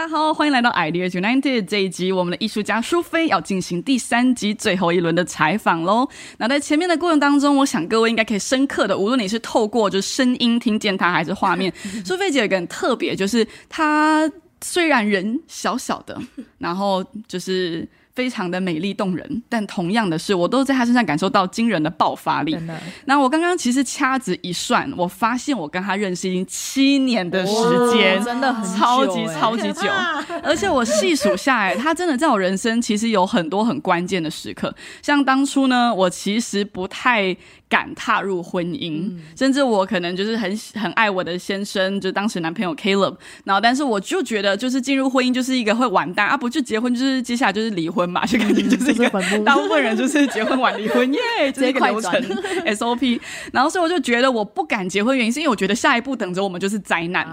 [0.00, 6.08] 大家好，欢迎来到 Idea United 这一集，我们的艺术家苏菲要进行第三集最后一轮的采访喽。
[6.38, 11.70] 那在前面的过程当中，我想各位应该可以深刻的，无论你是透过就声音听见她，还是画面，
[12.02, 14.26] 苏菲姐有一个很特别，就是她
[14.62, 16.18] 虽然人小小的，
[16.56, 17.86] 然后就是。
[18.20, 22.54] 非常的美丽动人，但同样的是，我都在他身上感受到惊人的爆发力。
[23.06, 29.88] 那我刚刚其实掐指一算，我发现我跟他认识已经七年的时间，真的很超级超级久。
[30.42, 34.74] 而且我细数下来，他真的在我人生其实有很多很关键的时刻。
[35.00, 37.34] 像当初呢，我其实不太
[37.70, 43.16] 敢踏入婚姻，甚至我可能就是很很爱我的先生，就当时男朋友 Caleb。
[43.44, 48.09] 然后，但是我就觉得，就是进入婚姻就是一个会完蛋啊，不就结婚就是接下来就是离婚。
[48.10, 49.08] 婚嘛，就感觉就是一个
[49.44, 52.12] 大部分人就是结婚晚离婚耶，这 一个流程
[52.66, 53.20] SOP。
[53.52, 57.26] 然后所以我就觉得我不敢结婚，原因是因为我觉得下一步等着我们就是灾难。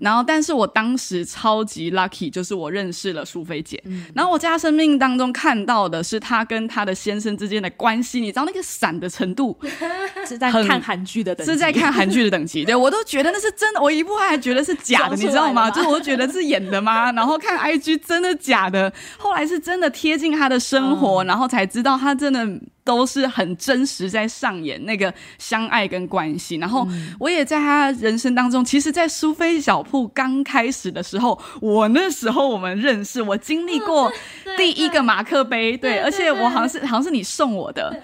[0.00, 3.82] 然后，但是我当时超级 lucky，就是我认识了淑菲姐。
[4.14, 9.56] 然后我在她生命当中看到的是她跟她的先生之间的关系，你知道那个闪的程度
[10.26, 12.64] 是在看韩剧的，是在看韩剧的等级。
[12.64, 15.70] 对我都觉得那是真的，我一部还觉得是假的，你知道吗？
[15.70, 17.12] 就是我觉得是演的吗？
[17.12, 20.14] 然后看 IG 真的假的，后来是真的贴。
[20.14, 22.40] 接近他的生活，然后才知道他真的
[22.84, 26.56] 都是很真实在上演那个相爱跟关系。
[26.56, 26.86] 然后
[27.18, 34.10] 我也在他人生当中，其实，在苏菲小铺刚开始的时候，我那时候我们认识，我经历过
[34.56, 37.94] 第一个马克杯，对，而且我好像是好像是你送我的？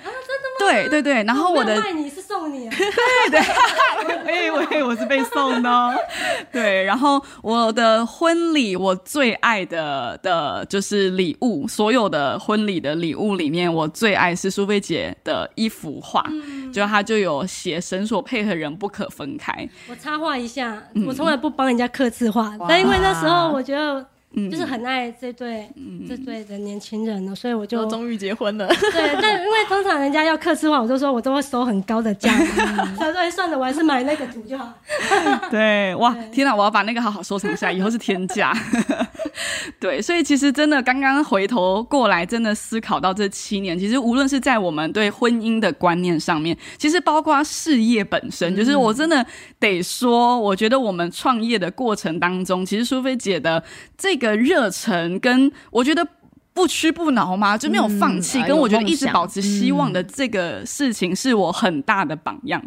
[0.58, 3.40] 对对对，然后我的你是送你， 对对，
[4.26, 5.98] 哎喂，我是被送的，
[6.52, 12.10] 对，然后我的婚礼，我最爱的的就是礼物，所有。
[12.10, 16.24] 的婚礼的礼物里面，我最爱是苏菲姐的一幅画，
[16.72, 19.68] 就他就有写“神所配合人不可分开”。
[19.90, 24.06] 我插画一下，我从来不帮人家刻字画，但因为那时候我觉得。
[24.48, 25.68] 就是很爱这对
[26.08, 28.68] 这对的年轻人呢，所以我就终于结婚了。
[28.68, 32.30] 对，但因为通常人家要刻字画，我就说我都会收很高的价。
[32.96, 34.72] 他说：“算了，我还是买那个图就好。
[35.50, 36.54] ”对，哇，天哪！
[36.54, 38.56] 我要把那个好好收藏一下，以后是天价。
[39.80, 49.26] 对，所以其实真的刚刚回头过来，真的思考到这七年，其实无论是在我们对婚姻的观念上面，其实包括事业本身，就是我真的
[49.58, 53.60] 得说，我觉得我们创业的过程当中，其实苏菲姐的
[53.98, 54.20] 这。
[54.20, 56.06] 个热忱跟我觉得
[56.52, 57.56] 不屈不挠吗？
[57.56, 62.62] 就没有放弃，跟我觉得一直保持希望的这个事情是我很大的榜样。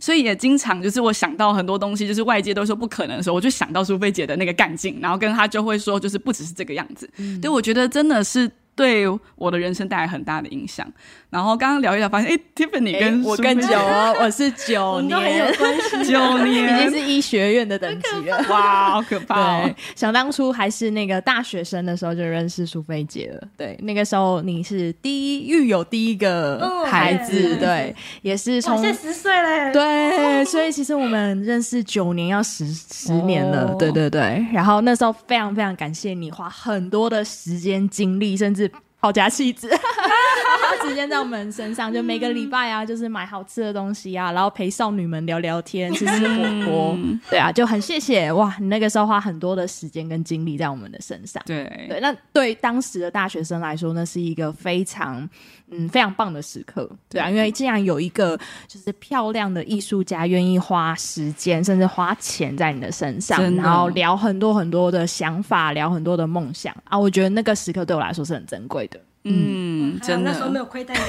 [0.00, 7.08] 所以也经常就是我想到很多东西，就是外界都说不可能的时候，我就想到苏菲姐的那个干劲，然后跟她就会说，就是不只是这个样子。
[7.40, 10.86] 对我觉得真的是对我的人生带来很大的影响。
[11.30, 15.52] 然后刚刚聊一聊，发现哎，Tiffany 跟我更久哦，我是九年，
[16.08, 19.62] 九年 已经是医学院的等级了， 哇，好可怕！
[19.64, 23.48] 对，想当初还是那个大学生的时候就认识苏菲姐了。
[23.56, 34.46] 对，那个时候你是第一育有第一个孩子，对，也是从现在十岁嘞，对，所以其实我们认识九年要十十年了，对对对。
[34.52, 38.65] 然后那时候非常非常感谢你花很多的时间精力，甚至。
[39.06, 46.98] 好家气质，花时间在我们身上，就每个礼拜啊，就是买好吃的东西啊，然后陪少女们聊聊天，吃吃火锅，
[47.30, 48.56] 对啊，就很谢谢哇！
[48.58, 51.86] 你那个时候花很多的时间跟精力在我们的身上，对。
[51.88, 55.28] 对，那对当时的大学生来说，那是一个非常
[55.70, 58.38] 嗯非常棒的时刻，对啊，因为既然有一个
[58.68, 69.00] 就是漂亮的艺术家愿意花时间甚至花钱在你的身上，然后聊很多很多的想法，聊很多的梦想啊，我觉得那个时刻对我来说是很珍贵的。
[69.28, 71.00] 嗯，真的，那时候没有亏待你，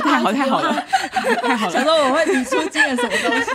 [0.00, 0.84] 太好太好了，
[1.42, 1.72] 太好了。
[1.74, 3.50] 想说我会你出进了什么东西？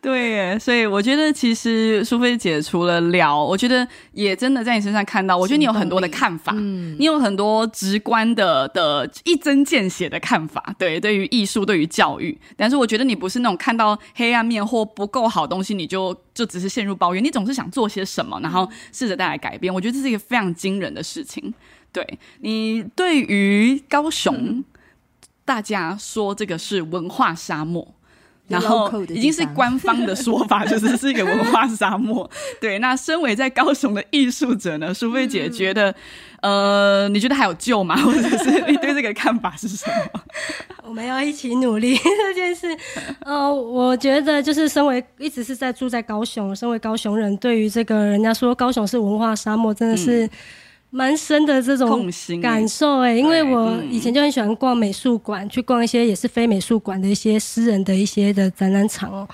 [0.00, 12.36] 对，所以我觉得其实苏菲姐除了聊，我觉得也真的在你身上看到，我觉得你有很多的看法，嗯，你有很多直观的的一针见血的看法，对，对于艺术，对于教育。
[12.56, 19.72] 但是我觉得你不是那种看到黑暗面或不够好东西，你就就只是陷入抱怨，你总是想做些什么，然后试着带来改变。
[19.72, 21.52] 我觉得这是一个非常惊人的事情。
[21.92, 24.62] 对你对于高雄，
[25.44, 27.94] 大家说这个是文化沙漠，
[28.46, 32.30] 然后已经是官方的说法，就是是一个文化沙漠。
[32.60, 35.94] 对，那身为在高雄的艺术者呢，淑菲姐觉得，
[36.42, 37.96] 呃，你觉得还有救吗？
[38.00, 40.20] 或者是 你对这个看法是什么？
[40.84, 42.66] 我们要一起努力这件事。
[43.20, 50.28] 呃，我觉得就是身为一直是在住在高雄，身为高雄人，对于这个人家说高雄是文化沙漠，真的是。
[50.90, 59.28] 蛮深的这种感受哎，因为我以前就很喜欢逛美术馆，去逛一些也是非美术馆的一些私人的一些的展览场哦。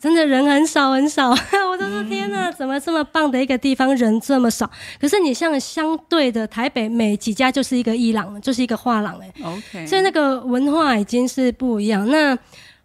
[0.00, 1.28] 真的人很少很少，
[1.70, 4.68] 我都说天哪，怎么这么棒的一个地方人这么少？
[4.98, 12.08] 可是你像相对的台北，每几家就是一个伊朗，就是一个画廊哎、OK，所以那个文化已经是不一样。
[12.08, 12.34] 那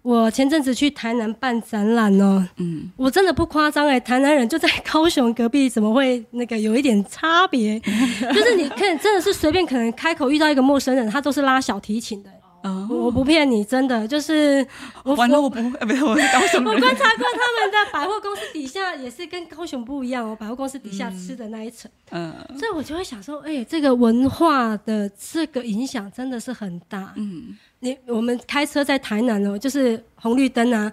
[0.05, 7.79] 我前阵子去台南办展览哦，嗯，我真的不夸张哎，台南人就在高雄隔壁，怎么会那个有一点差别？
[8.31, 12.29] 就是你看，真的是随便可能开口遇到一个陌生人，他都是拉小提琴的。
[12.61, 14.65] 哦我我不骗你，真的就是
[15.03, 16.73] 我完了，我不，呃，不是，我是高雄人。
[16.73, 27.13] 我观察过他们的百货公司底下也是跟高雄不一样哦，百货公司底下吃的那一层，嗯所以我就会想说，哎、这个文化的这个影响真的是很大。
[27.17, 27.55] 嗯，
[27.85, 30.91] 你我们开车在台南哦，就是红绿灯啊，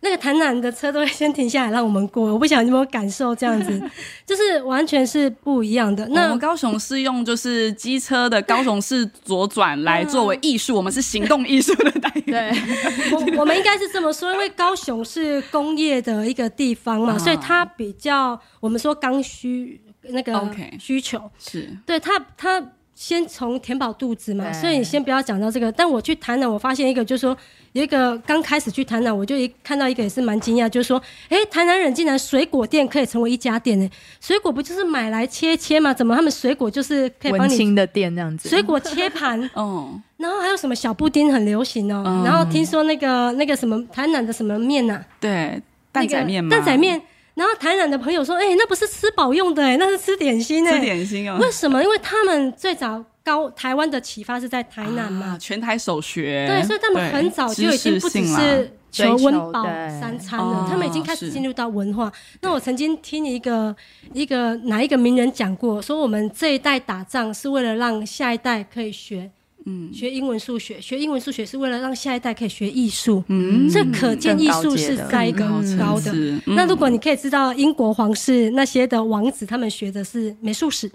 [0.00, 2.30] 那个台南的车都会先停下来让我们过。
[2.34, 3.82] 我不晓得你有没有感受这样子，
[4.26, 6.04] 就是完全是不一样的。
[6.04, 12.52] 我那们高雄是用就是机车的高雄市左转来作为艺术，我们是行动艺术的单元。
[12.52, 12.60] 对，
[13.16, 22.60] 我我们应该是这么说，因为高雄是工业的一个地方嘛，啊所以它比较我们说刚需那个 OK 需求，是，对它它
[22.96, 25.70] 先从填饱肚子嘛，所以你先不要讲到这个。
[25.70, 27.36] 但我去台南，我发现一个，就是说
[27.72, 33.86] 有一个刚开始去台南，我就一看到一个也是蛮惊讶，就是说，哎，台南人竟然水果店可以成为一家店呢？
[34.18, 35.92] 水果不就是买来切切吗？
[35.92, 39.38] 怎么他们水果就是可以帮你的店这样子，水果切盘？
[39.52, 45.60] 哦，然后还有什么小布丁很流行哦，嗯然后听说那个那个什么台南的什么面呐、啊，对，
[45.92, 46.48] 蛋仔面吗？
[46.50, 47.02] 蛋仔面。
[47.36, 50.72] 然后台南的朋友说：“哎、那不是吃饱用的，哎，那是吃点心哎。
[50.72, 51.36] 吃点心哦。
[51.38, 51.82] 为什么？
[51.82, 59.64] 因为他们最早高台湾的启发是在台南嘛，啊全台首学，对，所以他们很早就已经不只是求温饱
[60.00, 62.10] 三餐了，哦他们已经开始进入到文化。
[62.40, 63.76] 那我曾经听一个
[64.14, 69.30] 一个哪一个名人讲过，说我们这一代打仗是为了让下一代可以学。
[69.68, 73.22] 嗯学英文、数学，学英文、数学是为了让下一代可以学艺术。
[73.28, 76.12] 嗯这可见艺术是在一个更高的。
[76.46, 80.90] 那如果你可以知道英国皇室那些的王子，他们学的是美术史，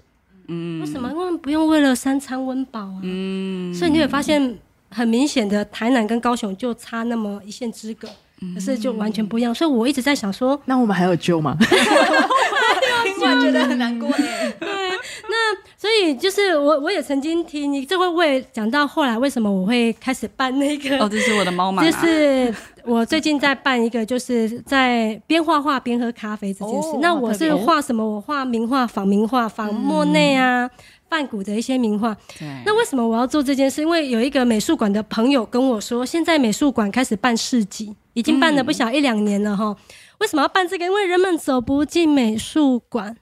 [0.48, 1.10] 嗯为什么？
[1.10, 3.00] 因为不用为了三餐温饱啊。
[3.02, 4.58] 嗯，所以你会发现，
[4.90, 8.08] 很明显的台南跟高雄就差那么一线之隔，
[8.54, 9.54] 可是就完全不一样。
[9.54, 11.56] 所以我一直在想说，那我们还有救吗？
[13.04, 14.16] 听完觉得很难过呢。
[15.82, 26.88] 那所以就是我我也曾经听你，这会为讲到后来为什么我会开始办那个哦，这是我的猫嘛，就是我最近在办一个，就是在边画画边喝咖啡这件事。
[26.88, 28.02] 哦那我是画什么？
[28.02, 30.70] 我画名画、仿名画、仿莫内啊、
[31.10, 32.16] 梵谷的一些名画。
[32.38, 33.82] 对，那为什么我要做这件事？
[33.82, 39.76] 因为有一个美术馆的朋友跟我说，现在美术馆开始办市集，已经办了不小一两年了哈。
[40.18, 40.84] 为什么要办这个？
[40.84, 43.16] 因为人们走不进美术馆，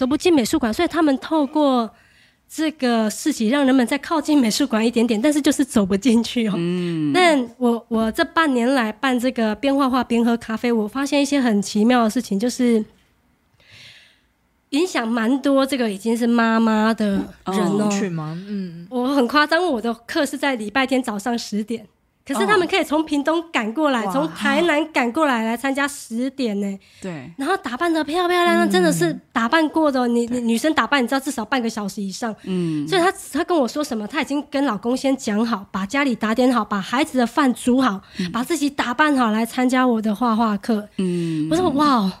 [0.00, 1.90] 走不进美术馆，所以他们透过
[2.48, 6.54] 这个事情，让人们再靠近美术馆一点点，但是就是走不进去哦。
[6.56, 12.82] 嗯，但我我这半年来办这个边画画边喝咖啡，我发现一些很奇妙的事情，就是
[14.70, 15.66] 影响蛮多。
[15.66, 18.34] 这个已经是妈妈的人哦，去吗？
[18.48, 21.86] 嗯，我很夸张，我的课是在礼拜天早上十点，
[22.32, 24.12] 可是他们可以从屏东赶过来，哇。
[24.12, 30.06] 从台南赶过来来参加十点呢，对，然后打扮的漂漂亮亮，真的是打扮过的哦。
[30.06, 32.32] 你你女生打扮，你知道至少半个小时以上。
[32.44, 38.00] 嗯，所以她她跟我说什么，她已经跟老公先讲好，把家里打点好，把孩子的饭煮好，
[38.32, 40.88] 把自己打扮好来参加我的画画课。
[40.98, 42.12] 嗯，我说哇哦，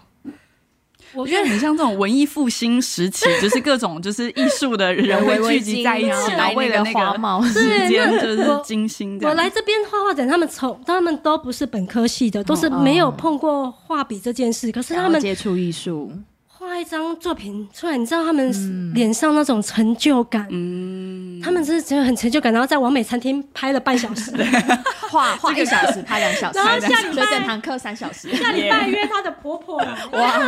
[1.12, 9.18] 我觉得很像这种文艺复兴时期，就是各种就是艺术的 人会聚集在一起，然后为了那个时间就是精心。
[9.22, 16.12] 我来这边画画展，他们从他们都不是本科系的，都是没有碰过画笔这件事，可是他们接触艺术，
[16.60, 24.30] 画一张作品出来，你知道他们脸上那种成就感，嗯，他们真的觉得很成就感，然后在完美餐厅拍了半小时，
[25.10, 29.78] 画画一个小时，拍两小时，然后下礼拜整堂课三小时，下礼拜约她的婆婆。
[30.12, 30.38] 哇，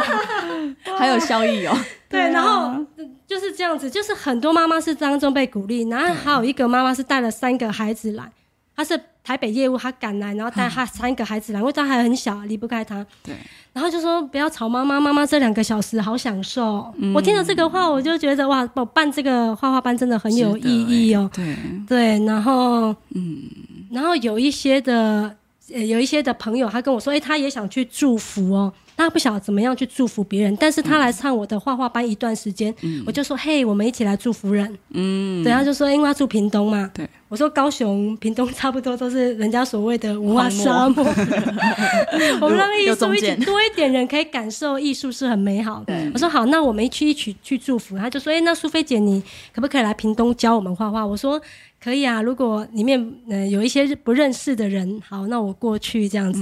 [0.98, 1.74] 还有效益哦。
[2.10, 2.66] 对，然后
[2.98, 8.30] 呃就是这样子，就是很多妈妈是当中被鼓励，然后还有一个妈妈是带了三个孩子来，
[8.76, 13.34] 她是台北业务，他赶来，然后带他三个孩子来，因为他还很小，离不开他，对，
[13.72, 16.92] 然后就说不要吵妈妈，妈妈这两个小时好享受。
[17.14, 21.30] 我听了这个话，我就觉得哇，我办这个画画班真的很有意义哦。
[21.32, 23.42] 对，对，然后嗯，
[23.90, 25.36] 然后有一些的。
[25.72, 28.70] 呃，有一些的朋友，他跟我说，哎、他也想去祝福哦。
[28.96, 32.74] 他不晓得怎么样去祝福别人，但是他来上我的画画班一段时间，
[33.06, 41.04] 我就说：“嘿，我们一起来祝福人。”嗯，对，他就说：“因为他住屏东嘛。”对，我说：“高雄、屏东差不多都是人家所谓的文化沙漠。
[42.40, 46.10] ”我们让艺术一起多一点人可以感受艺术是很美好的。
[46.14, 49.22] 我说：“好，那我们一起一起去祝福。”他就说：“哎，那苏菲姐，你
[49.52, 51.40] 可不可以来屏东教我们画画？”我说。
[51.84, 56.40] 可以啊，如果里面呃有一些不认识的人，好，那我过去这样子。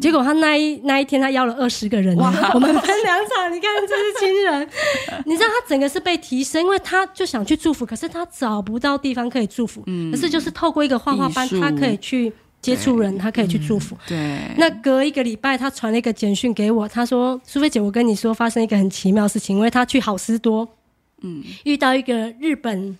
[0.00, 4.68] 结果他那一那一天，他邀了二十个人，我们分两场，你看这是亲人。
[5.26, 9.82] 你知道他整个是被提升，因为他就想去祝福，可是他找不到地方可以祝福。
[9.86, 13.96] 嗯可是就是透过一个画画班，他可以去接触人，他可以去祝福。
[14.06, 14.40] 对。
[14.56, 20.68] 那隔一个礼拜，他传了一个简讯给我，他说：“苏菲姐，我跟你说，发生一个很奇妙的事情，因为他去好思多，
[21.22, 22.96] 嗯，遇到一个日本。”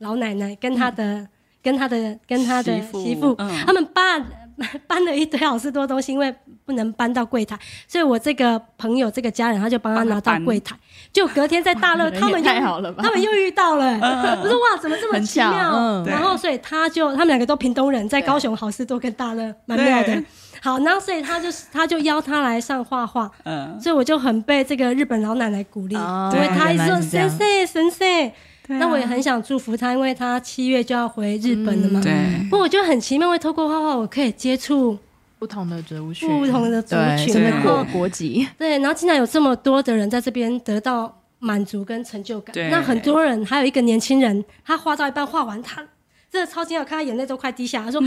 [0.00, 1.26] 老奶奶跟他的、
[1.62, 4.22] 跟他的、跟他的媳妇，他们搬
[4.86, 6.34] 搬了一堆好事多东西，因为
[6.64, 10.76] 不能搬到柜台，所以我这个朋友、这个家人，他就帮他拿到柜台。
[11.12, 13.94] 就隔天在大乐， 他们又他们又遇到了，
[14.42, 16.04] 我说哇，怎么这么奇妙？
[16.06, 20.22] 然后所以他就他们两个都屏东人，在高雄好事多跟大乐蛮妙的。
[20.62, 28.32] 好，然后所以他就他就邀他来上画画，嗯，所以我就很被这个日本老奶奶鼓励，因为他一说神圣神圣。
[28.68, 32.00] 那我也很想祝福他，因为他七月就要回日本了嘛。
[32.02, 32.12] 对。
[32.50, 34.98] 不过我觉得很奇妙，会透过画画，我可以接触
[35.38, 38.46] 不同的族群，不同的族群，然后国籍。
[38.58, 42.54] 对，然后竟然有这么多的人在这边得到满足跟成就感。
[42.70, 45.86] 那很多人，还有一个年轻人，他画到一半画完，他
[46.30, 48.00] 真的超惊讶，看他眼泪都快滴下，他说。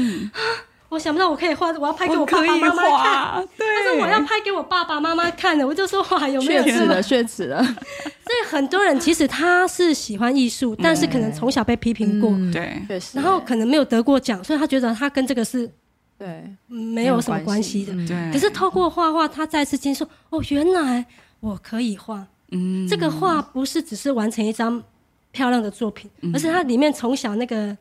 [0.89, 3.47] 我想不到我可以画，我要拍给我爸爸妈妈看。
[3.57, 7.01] 他说我要拍给我爸爸妈妈看的，我就说哇，有没有血耻了？
[7.03, 7.63] 血耻了！
[7.63, 12.81] 所以很多人其实他是喜欢艺术，但是可能从小被批评过，对，
[13.13, 15.69] 然后可能没有得过奖，所以他觉得他跟这个是
[16.17, 17.93] 对没有什么关系的。
[18.07, 21.05] 对，可是透过画画，他再次接受哦，原来
[21.39, 22.25] 我可以画。
[22.51, 24.81] 嗯，这个画不是只是完成一张
[25.31, 27.77] 漂亮的作品，而是它里面从小那个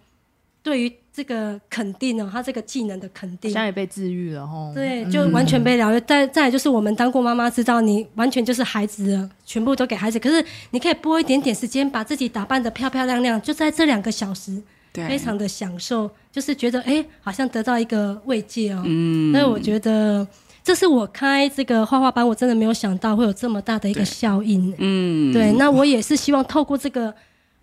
[0.69, 0.93] 对于。
[1.19, 4.71] 这个肯定呢，他这个技能的肯定，现在也被治愈了吼。
[4.73, 6.01] 对，就完全被疗愈。
[6.03, 10.17] 再再就是我们当过妈妈，知道你完全就是孩子，全部都给孩子。
[10.21, 14.63] 可是你可以拨一点点时间，把自己打扮的漂漂亮亮，就在这两个小时，
[14.95, 18.83] 非常的享受，就是觉得哎，好像得到一个慰藉哦。
[18.87, 19.33] 嗯。
[19.33, 20.25] 所以我觉得
[20.63, 24.73] 这是我开这个画画班，我真的没有想到会有这么大的一个效应。
[24.79, 25.33] 嗯。
[25.33, 27.13] 对，那我也是希望透过这个，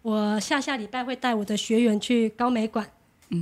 [0.02, 2.86] 我下下礼拜会带我的学员去高美馆。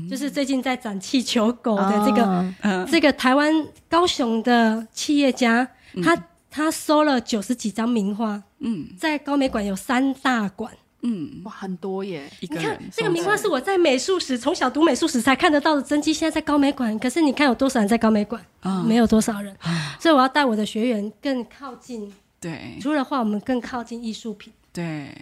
[0.10, 3.54] 就是最近在展气球狗的这个，这个台湾
[3.90, 5.68] 高雄的企业家，
[6.04, 6.18] 他
[6.50, 10.72] 他收了九十几张名画，嗯，在高美馆有三大馆，
[11.02, 12.32] 嗯，哇，很多耶！
[12.40, 18.42] 你看这个名画是我在美术史从小读美术史才看得到的真迹，现在在高美馆，可是你看有多少人在高美馆？
[18.88, 19.56] 没有多少人，
[20.00, 25.14] 所以我要带我的学员更靠近，对，除了画，我们更靠近艺术品，对，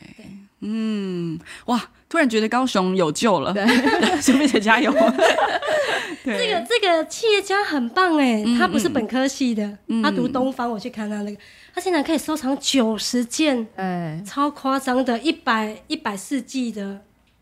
[0.62, 1.82] 嗯，哇。
[2.12, 3.56] 突然觉得高雄有救了，
[4.22, 4.92] 苏菲姐加油！
[6.26, 11.38] 这个这个企业家很棒哎，他不是本科系的，他读东方，我去看他那个，
[11.74, 17.00] 他现在可以收藏九十件，哎，超夸张的，一百一百世纪的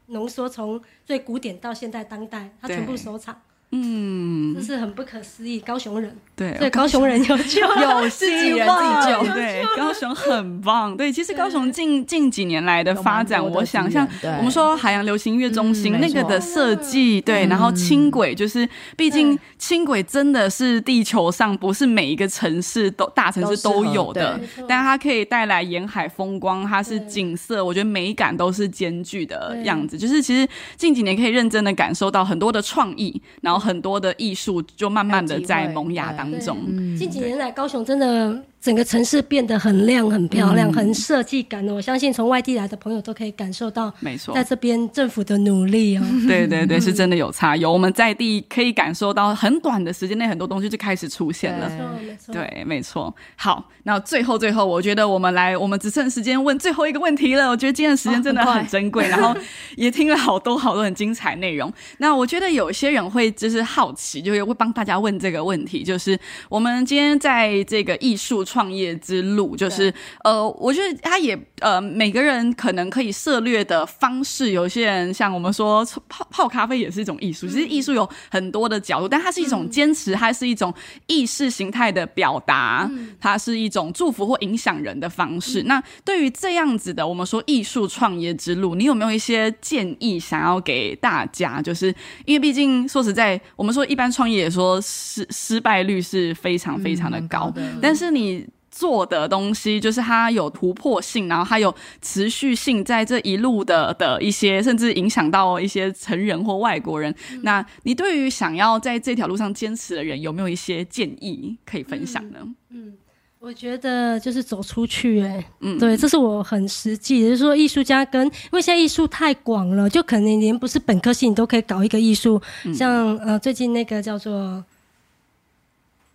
[0.09, 3.41] 浓缩，从最古典到现代当代，他全部收藏。
[3.71, 5.59] 嗯，这是很不可思议。
[5.59, 10.97] 高雄人，对，对，高雄人有救， 有自己人自己救，对，高雄很棒。
[10.97, 14.07] 对，其实高雄近近几年来的发展，我想像
[14.39, 29.95] 我们说海洋流行音乐中心那个的设计，对，然后轻轨，就是毕竟轻轨真的是地球上不是每一个城市都大城市都有的，但它可以带来沿海风光，它是景色，我觉得美感都是兼具的样子。
[29.95, 33.58] 就是其实近几年可以认真的感受到很多的创意，然后。
[33.59, 36.57] 很多的艺术就慢慢的在萌芽当中。
[36.97, 38.41] 近几年来，高雄真的。
[38.61, 43.91] 整个城市变得很亮、很漂亮、很设计感哦，我相信从外地来的朋友都可以感受到。
[44.01, 46.03] 没错，在这边政府的努力哦。
[46.27, 51.69] 对对对，是真的有差，有我们在地可以感受到，很短的时间内很多东西就开始出现了。
[51.69, 52.33] 没错没错。
[52.33, 53.15] 对，没错。
[53.37, 57.49] 好，那最后最后，我觉得我们来，我们只剩时间问最后一个问题了。
[57.49, 59.33] 我觉得今天的时间真的 很珍贵，然后
[59.77, 61.71] 也听了好多好多很精彩内容。
[61.99, 68.43] 那我觉得有些人会就是好奇，就会帮大家问这个问题，就是我们今天在这个艺术。
[68.49, 80.73] 创业之路就是，呃，我觉得他也，呃，每个人可能可以涉略的方式，有些人像我们说泡泡咖啡也是一种艺术，其实艺术有很多的角度，但它是一种坚持，它是一种
[81.05, 82.89] 意识形态的表达，
[83.19, 85.61] 它是一种祝福或影响人的方式。
[85.67, 91.61] 那对于这样子的，我们说艺术创业之路，你有没有一些建议想要给大家？
[91.61, 91.93] 就是
[92.25, 98.38] 因为毕竟说实在，我们说一般创业也说失失败率是非常非常的高，但是你。
[98.79, 107.13] 做的东西，就是它有突破性，然后它有持续性，在这一路的的一些，甚至影响到一些成人或外国人。
[107.41, 112.38] 那你对于想要在这条路上坚持的人，有没有一些建议可以分享呢？
[112.69, 112.93] 嗯，
[113.39, 122.41] 我觉得就是走出去，哎，嗯，对，这是我很实际，就是说艺术家跟，因为现在艺术太广了，就可能连不是本科系你都可以搞一个艺术，
[122.74, 124.63] 像呃最近那个叫做，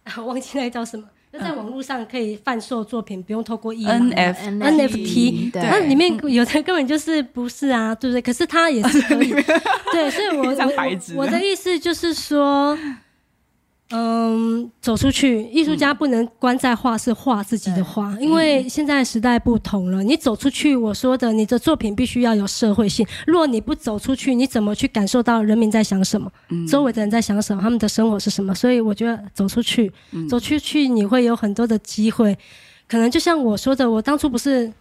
[0.25, 1.04] 忘记那个叫什么。
[1.38, 8.22] 在网络上可以贩售作品，不用透过 NFT，NFT，那里面有的根本就是不是啊， 对不对？
[8.22, 9.30] 可是它也是可以，
[9.92, 10.54] 对，所以我我
[11.16, 12.78] 我的意思就是说。
[13.96, 20.02] 嗯，走出去，艺术家不能关在画室画自己的画，因为现在时代不同了。
[20.02, 23.06] 你走出去，我说的，你的作品必须要有社会性。
[23.24, 26.28] 如果你不走出去，你怎么去感受到人民在想什么？
[26.68, 27.62] 周围的人在想什么？
[27.62, 28.52] 他们的生活是什么？
[28.52, 29.92] 所以我觉得走出去，
[30.28, 32.36] 走出去，你会有很多的机会。
[32.88, 34.72] 可能就像我说的，我当初不是，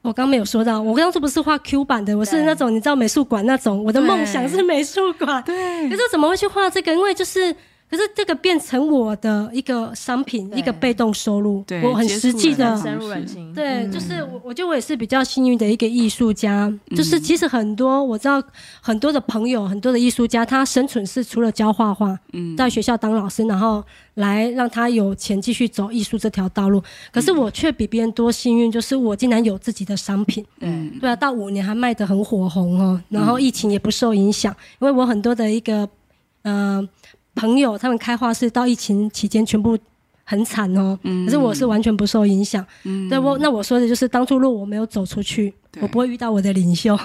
[0.00, 5.42] 我刚没有说到，我当初不是画 Q 版的，我是那种你知道美术馆那种，我的梦想是美术馆。
[5.42, 6.90] 对，可是怎么会去画这个？
[6.90, 7.54] 因为就是。
[7.92, 13.52] 可是这个变成我的一个商品，一个被动收入，我很实际的深入人心。
[13.52, 16.72] 对，就是我，我觉得我也是比较幸运的一个艺术家。
[16.96, 18.42] 就是其实很多我知道
[18.80, 22.18] 很多的朋友，很多的艺术家，他生存是除了教画画，
[22.56, 23.84] 在学校当老师，然后
[24.14, 26.82] 来让他有钱继续走艺术这条道路。
[27.12, 30.42] 可是我却比别人多幸运，就是我竟然有自己的商品。
[30.60, 35.86] 嗯，对啊，到五年还卖得很火红哦，然后疫情也不受影响，因为我很多的一个
[36.44, 36.88] 嗯。
[37.34, 39.78] 朋友他们开画室到疫情期间全部
[40.24, 42.64] 很惨哦，可是我是完全不受影响。
[43.08, 46.98] 对我那我说的就是当初如果我没有走出去，我不会遇到我的领袖，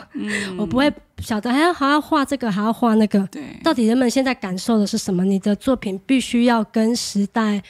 [0.57, 3.27] 我不会晓得还要还要画这个还要画那个。
[3.63, 5.25] 到底人们现在感受的是什么？
[5.25, 7.63] 你的作品必须要跟时代。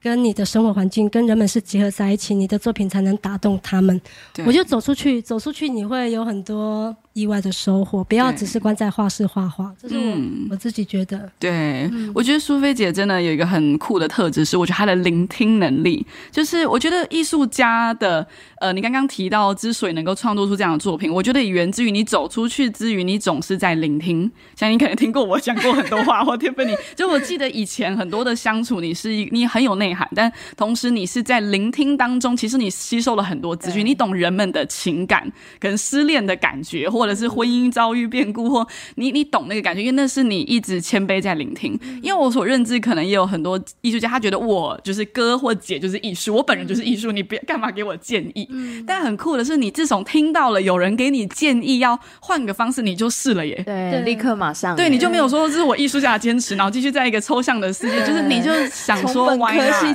[0.00, 4.00] 跟你的生活环境跟人们是结合在一起，你的作品才能打动他们。
[4.46, 8.04] 我就走出去，走出去，你会有很多意外的收获。
[8.04, 10.16] 不要只是关在画室画画，这是我
[10.50, 11.30] 我自己觉得。
[11.38, 16.06] 对，我觉得苏菲姐真的有一个很酷的特质，是我觉得她的聆听能力。
[16.30, 18.26] 就是我觉得艺术家的，
[18.60, 24.30] 呃，你刚刚提到之所以能够创作出这样的作品，我觉得源自于你走出去之余，你总是在聆听。
[24.54, 30.08] 像你可能听过我讲过很多话，或天分你， 就我记得以前很多的相处，你是一你很有内涵。
[30.14, 38.66] 但同时，你是在聆听当中，其实你吸收了很多资讯，你懂人们的情感，可能失恋的感觉，或者是婚姻遭遇变故，或
[38.96, 41.78] 你你懂那个感觉，因为那是你一直谦卑在聆听。
[42.02, 48.48] 因为我所认知，可能也有很多艺术家，他觉得我就是哥或姐就是艺术，我本人就是艺术，你别干嘛给我建议。
[48.86, 59.36] 但很酷的是，你自从听到了有人给你建议要换个方式，你就试了耶，对，立刻马上，对，你就没有说这是我艺术家的坚持，然后继续在一个抽象的世界，就是你就想说，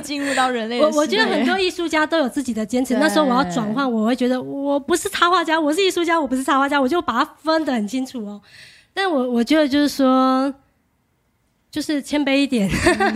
[0.02, 2.94] 进入到人类，我我觉得很多艺术家都有自己的坚持。
[2.96, 8.40] 那时候我要转换，我会觉得我不是插画家，我是艺术家，我不是插画家，我就把它分得很清楚哦。
[8.92, 10.54] 但我我觉得就是说，
[11.70, 12.68] 就是谦卑一点。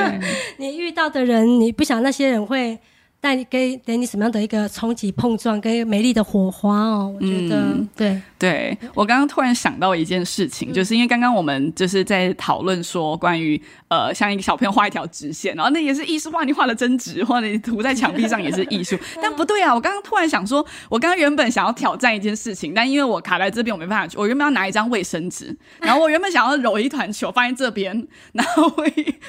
[0.58, 2.78] 你遇到的人，你不想那些人会。
[3.20, 7.16] 带给给你什么样的一个冲击碰撞跟美丽的火花哦？
[7.20, 8.78] 我觉得对对。
[8.94, 18.96] 我刚刚突然想到一件事情，就是因为刚刚我们就是在讨论说关于呃，像一个小朋友画一条直线，然后那也是艺术画，你画的真直，或者你涂在墙壁上也是艺术。
[19.20, 19.74] 但不对啊！
[19.74, 24.16] 我刚刚突然想说，我刚刚原本想要挑战一件事情，但因为我卡在这边，我没办法去。
[24.16, 28.70] 我原本要拿一张卫生纸，然后我原本想要揉一团球放在这边，然后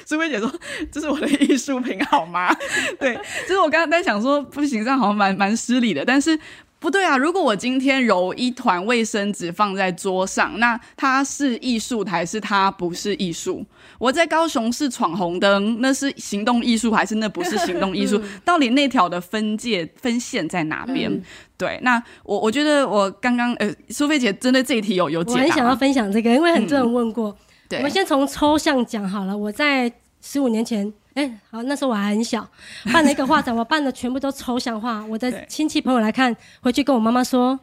[0.06, 0.52] 苏菲姐说
[0.92, 2.56] ：“这是我的艺术品，好吗？”
[3.00, 3.16] 对，
[3.48, 3.79] 就是我刚。
[3.88, 6.04] 在想说不行，这样好像蛮蛮失礼的。
[6.06, 6.40] 但是
[6.80, 7.18] 不对啊！
[7.18, 13.66] 如果我今天揉一团卫生纸放在桌上，那它是艺术还是它不是艺术？
[13.98, 18.22] 我在高雄市闯红灯，那是行动艺术还是那不是行动艺术？
[18.46, 21.22] 到底那条的分界分线在哪边？
[21.58, 25.42] 对，那我我觉得我刚刚呃，苏菲姐针对这一题有有解答。
[25.42, 27.36] 我很想要分享这个，因为很多人问过。
[27.68, 29.38] 对我们先从抽象讲好了。
[29.38, 30.94] 我在十五年前。
[31.20, 32.48] 哎，好，那时候我还很小，
[32.94, 35.06] 办了一个画展，我办的全部都抽象画。
[35.06, 37.60] 我的亲戚朋友来看，回去跟我妈妈说，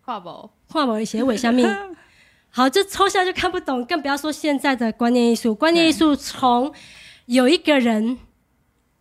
[0.00, 1.72] 画某画不写尾下面。
[2.50, 5.54] 好，这抽象就看不懂，更不要说现在的观念艺术。
[5.54, 6.72] 观念艺术从
[7.26, 8.18] 有一个人。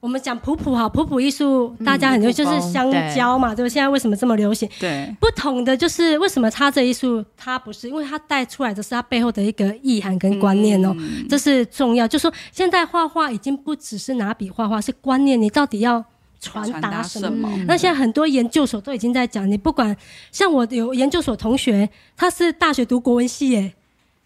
[0.05, 3.69] 我们讲普普哈，普普艺术，大家很多就是香蕉嘛，对吧？
[3.69, 4.69] 现在为什么这么流行？
[4.79, 10.95] 对，不同的就是为什么它这艺术它不是，因为它带出来的是它背后的一个意涵跟观念哦，
[11.27, 12.07] 这是重要。
[12.07, 16.05] 就说现在画画已经不只是拿笔画画，是观念，你到底要
[16.39, 17.49] 传达什么？
[17.65, 19.97] 那现在很多研究所都已经在讲，你不管
[20.31, 23.73] 像我有研究所同学，他是大学读国文系耶。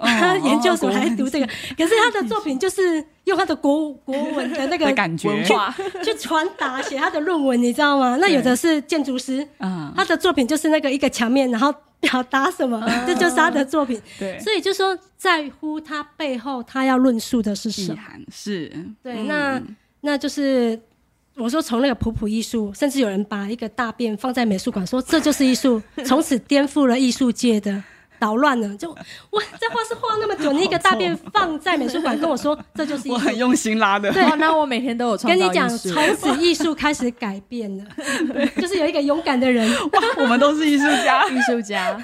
[0.08, 5.30] 他哦 研究所哦来读这个，可是他的作品就是用他的国国文的那个 的感觉
[6.04, 8.18] 去传达写他的论文，你知道吗？
[8.22, 14.02] 那有的是建筑师，嗯，他的作品就是那个一个墙面，然后表达什么，这就是他的作品。
[14.18, 18.00] 对，所以就说在乎他背后他要论述的是什么。
[18.32, 18.72] 是，
[19.04, 19.62] 对，嗯那
[20.02, 20.80] 那就是
[21.36, 27.84] 我说从那个普普艺术，甚至有人把一个大便放在美术馆，说这就是艺术，从此颠覆了艺术界的。
[28.20, 28.90] 捣乱了，就
[29.30, 34.22] 我在画室画那么久，你一个大便放在美术馆跟我说 这就是艺术我很，用心拉的，对。
[34.24, 37.86] 哇，那我每天都有创跟你讲，从此艺术开始改变了，
[38.58, 41.98] 就是有一个勇敢的人，哇，我们都是艺术家， 艺术家，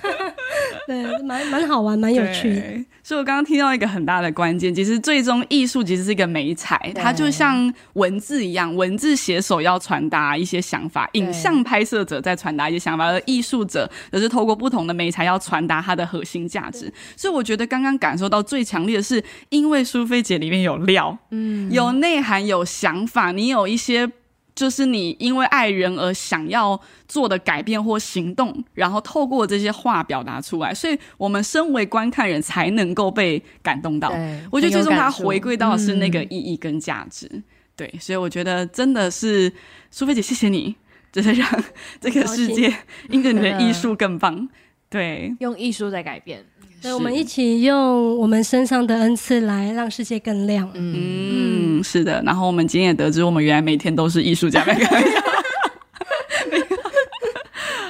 [0.87, 2.55] 对，蛮蛮好玩，蛮有趣。
[2.55, 2.85] 的。
[3.05, 3.15] 对。
[3.15, 16.91] 所以我刚刚听到一个很大的关键，其实最终艺术其实是一个美彩，它就像文字一样，文字写手要传达一些想法，影像拍摄者在传达一些想法，而艺术者则是透过不同的美材要传达它的核心价值。
[17.15, 24.11] 所以我觉得刚刚感受到最强烈的是，因为苏菲姐里面有料，嗯，有内涵，有想法，你有一些
[24.55, 34.09] 就是你因为爱人而想要做的改变或行动，然后透过这些话表达出来，所以我们身为观看人才能够被感动到。
[34.49, 37.29] 我觉得最终它很有感触回归到的是那个嗯意义跟价值。
[37.75, 39.51] 对，所以我觉得真的是
[39.91, 40.73] 苏菲姐，谢谢你，
[41.11, 41.63] 就是让
[41.99, 42.73] 这个世界
[43.09, 44.47] 因着你的艺术更棒。
[44.95, 46.41] 对，用艺术在改变，
[46.79, 50.71] 所以我们一起用我们身上的恩赐来让世界更亮。
[50.73, 52.23] 嗯，是的。
[52.25, 54.63] 然后我们今天也得知，我们原来每天都是艺术家。
[54.63, 55.03] 每个人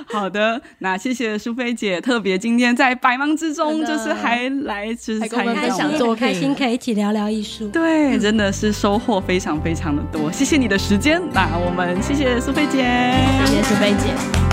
[0.07, 7.67] 好的，那谢谢苏菲姐，特别今天在百忙之中，就是还来就是还跟我们分享作品很开心可以一起聊聊艺术。
[7.67, 11.21] 对，真的是收获非常非常的多，谢谢你的时间。
[11.31, 13.13] 那我们谢谢苏菲姐，
[13.45, 14.44] 谢谢苏菲姐。